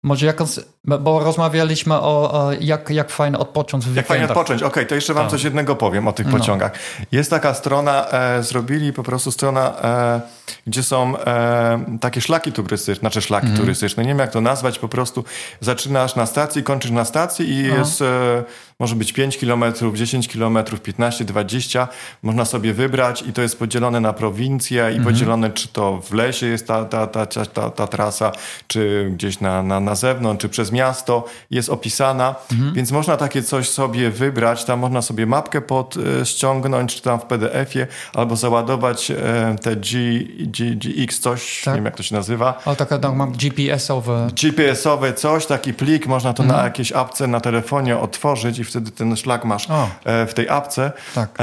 może 0.03 0.25
jakąś, 0.25 0.49
bo 0.83 1.19
rozmawialiśmy 1.19 1.93
o, 1.95 2.31
o 2.31 2.51
jak, 2.59 2.89
jak 2.89 3.09
fajnie 3.09 3.37
odpocząć 3.37 3.85
w 3.85 3.95
Jak 3.95 4.07
fajnie 4.07 4.25
odpocząć, 4.25 4.63
okej, 4.63 4.71
okay, 4.71 4.85
to 4.85 4.95
jeszcze 4.95 5.13
wam 5.13 5.23
tak. 5.23 5.31
coś 5.31 5.43
jednego 5.43 5.75
powiem 5.75 6.07
o 6.07 6.13
tych 6.13 6.25
no. 6.25 6.37
pociągach. 6.37 6.71
Jest 7.11 7.29
taka 7.29 7.53
strona, 7.53 8.07
e, 8.11 8.43
zrobili 8.43 8.93
po 8.93 9.03
prostu 9.03 9.31
strona, 9.31 9.73
e, 9.83 10.21
gdzie 10.67 10.83
są 10.83 11.17
e, 11.17 11.97
takie 12.01 12.21
szlaki 12.21 12.51
turystyczne, 12.51 12.99
znaczy 12.99 13.21
szlaki 13.21 13.47
mm. 13.47 13.59
turystyczne, 13.59 14.03
nie 14.03 14.09
wiem 14.09 14.19
jak 14.19 14.31
to 14.31 14.41
nazwać, 14.41 14.79
po 14.79 14.87
prostu 14.87 15.23
zaczynasz 15.59 16.15
na 16.15 16.25
stacji, 16.25 16.63
kończysz 16.63 16.91
na 16.91 17.05
stacji 17.05 17.49
i 17.49 17.63
no. 17.63 17.75
jest 17.75 18.01
e, 18.01 18.43
może 18.81 18.95
być 18.95 19.13
5 19.13 19.37
km, 19.37 19.63
10 19.93 20.27
km, 20.27 20.57
15, 20.83 21.25
20. 21.25 21.87
Można 22.23 22.45
sobie 22.45 22.73
wybrać 22.73 23.21
i 23.21 23.33
to 23.33 23.41
jest 23.41 23.59
podzielone 23.59 23.99
na 23.99 24.13
prowincje 24.13 24.81
i 24.81 24.97
mhm. 24.97 25.03
podzielone, 25.03 25.49
czy 25.49 25.67
to 25.67 26.01
w 26.01 26.13
lesie 26.13 26.45
jest 26.45 26.67
ta, 26.67 26.85
ta, 26.85 27.07
ta, 27.07 27.25
ta, 27.25 27.45
ta, 27.45 27.69
ta 27.69 27.87
trasa, 27.87 28.31
czy 28.67 29.11
gdzieś 29.13 29.39
na, 29.39 29.63
na, 29.63 29.79
na 29.79 29.95
zewnątrz, 29.95 30.41
czy 30.41 30.49
przez 30.49 30.70
przez 30.71 30.79
miasto, 30.81 31.25
jest 31.51 31.69
opisana, 31.69 32.35
Mhm. 32.51 32.73
więc 32.73 32.91
można 32.91 33.17
takie 33.17 33.43
coś 33.43 33.69
sobie 33.69 34.09
wybrać, 34.09 34.65
tam 34.65 34.79
można 34.79 35.01
sobie 35.01 35.25
mapkę 35.25 35.61
pod 35.61 35.95
e, 36.21 36.25
ściągnąć, 36.25 36.95
czy 36.95 37.01
tam 37.01 37.19
w 37.19 37.23
PDF-ie, 37.25 37.87
albo 38.13 38.35
załadować 38.35 39.11
e, 39.11 39.15
te 39.61 39.75
G, 39.75 39.99
G, 40.39 40.75
GX 40.75 41.19
coś, 41.19 41.61
Tak. 41.63 41.73
nie 41.73 41.77
wiem 41.77 41.85
jak 41.85 41.95
to 41.95 42.03
się 42.03 42.15
nazywa, 42.15 42.61
O, 42.65 42.75
taka 42.75 42.97
no, 42.97 43.15
mam 43.15 43.31
GPS-owe. 43.31 44.27
GPS-owe 44.33 45.13
coś, 45.13 45.45
taki 45.45 45.73
plik, 45.73 46.07
można 46.07 46.33
to 46.33 46.43
Mhm. 46.43 46.59
na 46.59 46.65
jakiejś 46.65 46.91
apce 46.91 47.27
na 47.27 47.39
telefonie 47.41 47.97
otworzyć 47.97 48.59
i 48.59 48.63
wtedy 48.63 48.91
ten 48.91 49.15
szlak 49.15 49.45
masz 49.45 49.69
O. 49.69 49.87
e, 50.05 50.25
w 50.27 50.33
tej 50.33 50.49
apce. 50.49 50.91
Tak. 51.15 51.37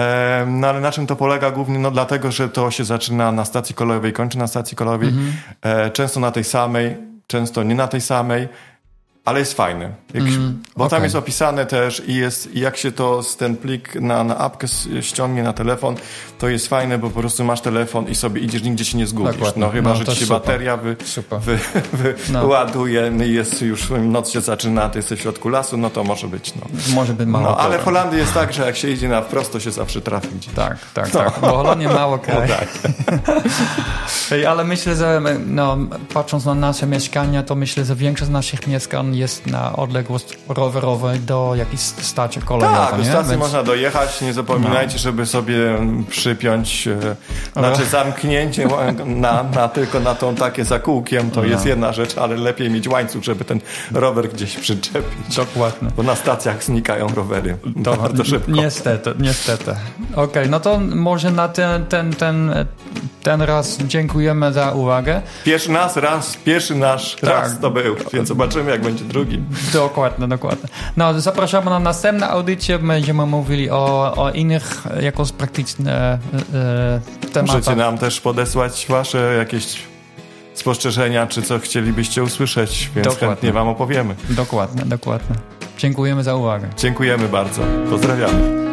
No 0.46 0.68
ale 0.68 0.80
na 0.80 0.92
czym 0.92 1.06
to 1.06 1.16
polega 1.16 1.50
głównie? 1.50 1.78
No 1.78 1.90
dlatego, 1.90 2.32
że 2.32 2.48
to 2.48 2.70
się 2.70 2.84
zaczyna 2.84 3.32
na 3.32 3.44
stacji 3.44 3.74
kolejowej, 3.74 4.12
kończy 4.12 4.38
na 4.38 4.46
stacji 4.46 4.76
kolejowej. 4.76 5.08
Mhm. 5.08 5.32
Często 5.92 6.20
na 6.20 6.30
tej 6.30 6.44
samej, 6.44 6.96
często 7.26 7.62
nie 7.62 7.74
na 7.74 7.88
tej 7.88 8.00
samej. 8.00 8.48
Ale 9.28 9.40
jest 9.40 9.54
fajny. 9.54 9.84
Jak, 10.14 10.24
bo 10.24 10.30
tam 10.30 10.34
Mhm. 10.82 10.86
okej. 10.86 11.02
jest 11.02 11.16
opisane 11.16 11.66
też 11.66 12.02
i 12.06 12.14
jest, 12.14 12.56
jak 12.56 12.76
się 12.76 12.92
to 12.92 13.22
z 13.22 13.36
ten 13.36 13.56
plik 13.56 13.94
na, 13.94 14.24
na 14.24 14.38
apkę 14.38 14.66
ściągnie 15.00 15.42
na 15.42 15.52
telefon, 15.52 15.94
to 16.38 16.48
jest 16.48 16.68
fajne, 16.68 16.98
bo 16.98 17.10
po 17.10 17.20
prostu 17.20 17.44
masz 17.44 17.60
telefon 17.60 18.08
i 18.08 18.14
sobie 18.14 18.40
idziesz, 18.40 18.62
nigdzie 18.62 18.84
się 18.84 18.98
nie 18.98 19.06
zgubisz. 19.06 19.32
Dokładnie. 19.36 19.60
No 19.62 19.70
chyba, 19.70 19.90
No, 19.90 19.96
że 19.96 20.04
ci 20.04 20.16
się 20.16 20.26
super. 20.26 20.40
bateria 20.40 20.76
wy, 20.76 20.96
wy, 21.40 21.58
wy, 21.92 22.14
No. 22.32 22.46
ładuje 22.46 23.10
no 23.10 23.24
i 23.24 23.32
jest 23.32 23.62
już, 23.62 23.88
noc 24.00 24.30
się 24.30 24.40
zaczyna, 24.40 24.88
ty 24.88 24.98
jesteś 24.98 25.18
w 25.18 25.22
środku 25.22 25.48
lasu, 25.48 25.76
no 25.76 25.90
to 25.90 26.04
może 26.04 26.28
być, 26.28 26.54
no. 26.54 26.62
Może 26.94 27.14
być 27.14 27.28
mało. 27.28 27.44
No, 27.44 27.50
ale 27.50 27.58
problem. 27.58 27.80
w 27.80 27.84
Holandii 27.84 28.18
jest 28.18 28.34
tak, 28.34 28.52
że 28.52 28.66
jak 28.66 28.76
się 28.76 28.88
idzie 28.90 29.08
na 29.08 29.22
wprost, 29.22 29.52
to 29.52 29.60
się 29.60 29.70
zawsze 29.72 30.00
trafi 30.00 30.28
gdzieś. 30.28 30.54
Tak, 30.54 30.76
tak, 30.94 31.10
tak. 31.10 31.40
Bo 31.40 31.46
Holandia 31.56 31.92
mało 31.92 32.18
kraj. 32.24 32.48
No 32.48 32.54
tak. 32.56 32.68
Ej, 34.32 34.46
ale 34.46 34.64
myślę, 34.64 34.96
że 34.96 35.20
no, 35.46 35.76
patrząc 36.14 36.44
na 36.44 36.54
nasze 36.54 36.86
mieszkania, 36.86 37.42
to 37.42 37.54
myślę, 37.54 37.84
że 37.84 37.96
większość 37.96 38.30
naszych 38.30 38.66
mieszkań 38.66 39.16
jest 39.18 39.46
na 39.46 39.76
odległość 39.76 40.38
rowerowej 40.48 41.20
do 41.20 41.52
jakiejś 41.56 41.80
stacji 41.80 42.42
kolejowej. 42.42 42.86
Tak, 42.86 42.96
do 42.96 43.04
stacji 43.04 43.30
Więc- 43.30 43.42
można 43.42 43.62
dojechać. 43.62 44.20
Nie 44.20 44.32
zapominajcie, 44.32 44.98
żeby 44.98 45.26
sobie 45.26 45.56
przypiąć, 46.10 46.88
e, 46.88 47.16
znaczy 47.60 47.84
zamknięcie 47.84 48.68
na, 49.06 49.42
na, 49.42 49.68
tylko 49.68 50.00
na 50.00 50.14
tą 50.14 50.34
takie 50.34 50.64
zakółkiem, 50.64 51.30
to 51.30 51.44
jest 51.44 51.66
jedna 51.66 51.92
rzecz, 51.92 52.18
ale 52.18 52.36
lepiej 52.36 52.70
mieć 52.70 52.88
łańcuch, 52.88 53.24
żeby 53.24 53.44
ten 53.44 53.60
rower 53.92 54.28
gdzieś 54.28 54.56
przyczepić. 54.56 55.36
Dokładnie. 55.36 55.88
Bo 55.96 56.02
na 56.02 56.14
stacjach 56.14 56.64
znikają 56.64 57.08
rowery 57.14 57.56
To, 57.84 57.96
bardzo 58.02 58.24
szybko. 58.24 58.50
Niestety, 58.50 59.14
niestety. 59.18 59.74
Okej, 60.16 60.50
no 60.50 60.60
to 60.60 60.80
może 60.80 61.30
na 61.30 61.48
ten, 61.48 61.86
ten, 61.86 62.14
ten, 62.14 62.66
ten 63.22 63.42
raz 63.42 63.78
dziękujemy 63.78 64.52
za 64.52 64.72
uwagę. 64.72 65.22
Pierwszy 65.44 65.70
nas 65.70 65.96
raz, 65.96 66.36
pierwszy 66.36 66.74
nasz 66.74 67.16
Tak. 67.16 67.30
raz 67.30 67.60
to 67.60 67.70
był, 67.70 67.96
więc 68.12 68.28
zobaczymy 68.28 68.70
jak 68.70 68.82
będzie 68.82 69.04
drugi. 69.08 69.42
Dokładnie, 69.72 70.28
dokładnie. 70.28 70.68
No, 70.96 71.20
zapraszamy 71.20 71.70
na 71.70 71.78
następne 71.78 72.28
audycje. 72.28 72.78
Będziemy 72.78 73.26
mówili 73.26 73.70
o, 73.70 74.14
o 74.16 74.30
innych 74.30 74.86
e, 74.90 75.02
jakoś 75.02 75.32
praktycznych 75.32 75.88
e, 75.88 76.18
e, 76.54 77.00
tematach. 77.32 77.46
Możecie 77.46 77.76
nam 77.76 77.98
też 77.98 78.20
podesłać 78.20 78.86
wasze 78.88 79.34
jakieś 79.38 79.76
spostrzeżenia, 80.54 81.26
czy 81.26 81.42
co 81.42 81.58
chcielibyście 81.58 82.22
usłyszeć, 82.22 82.90
więc 82.94 83.08
Dokładnie. 83.08 83.28
chętnie 83.28 83.52
wam 83.52 83.68
opowiemy. 83.68 84.14
Dokładnie, 84.30 84.82
dokładnie. 84.84 85.36
Dziękujemy 85.78 86.24
za 86.24 86.34
uwagę. 86.34 86.68
Dziękujemy 86.76 87.28
bardzo. 87.28 87.62
Pozdrawiamy. 87.90 88.67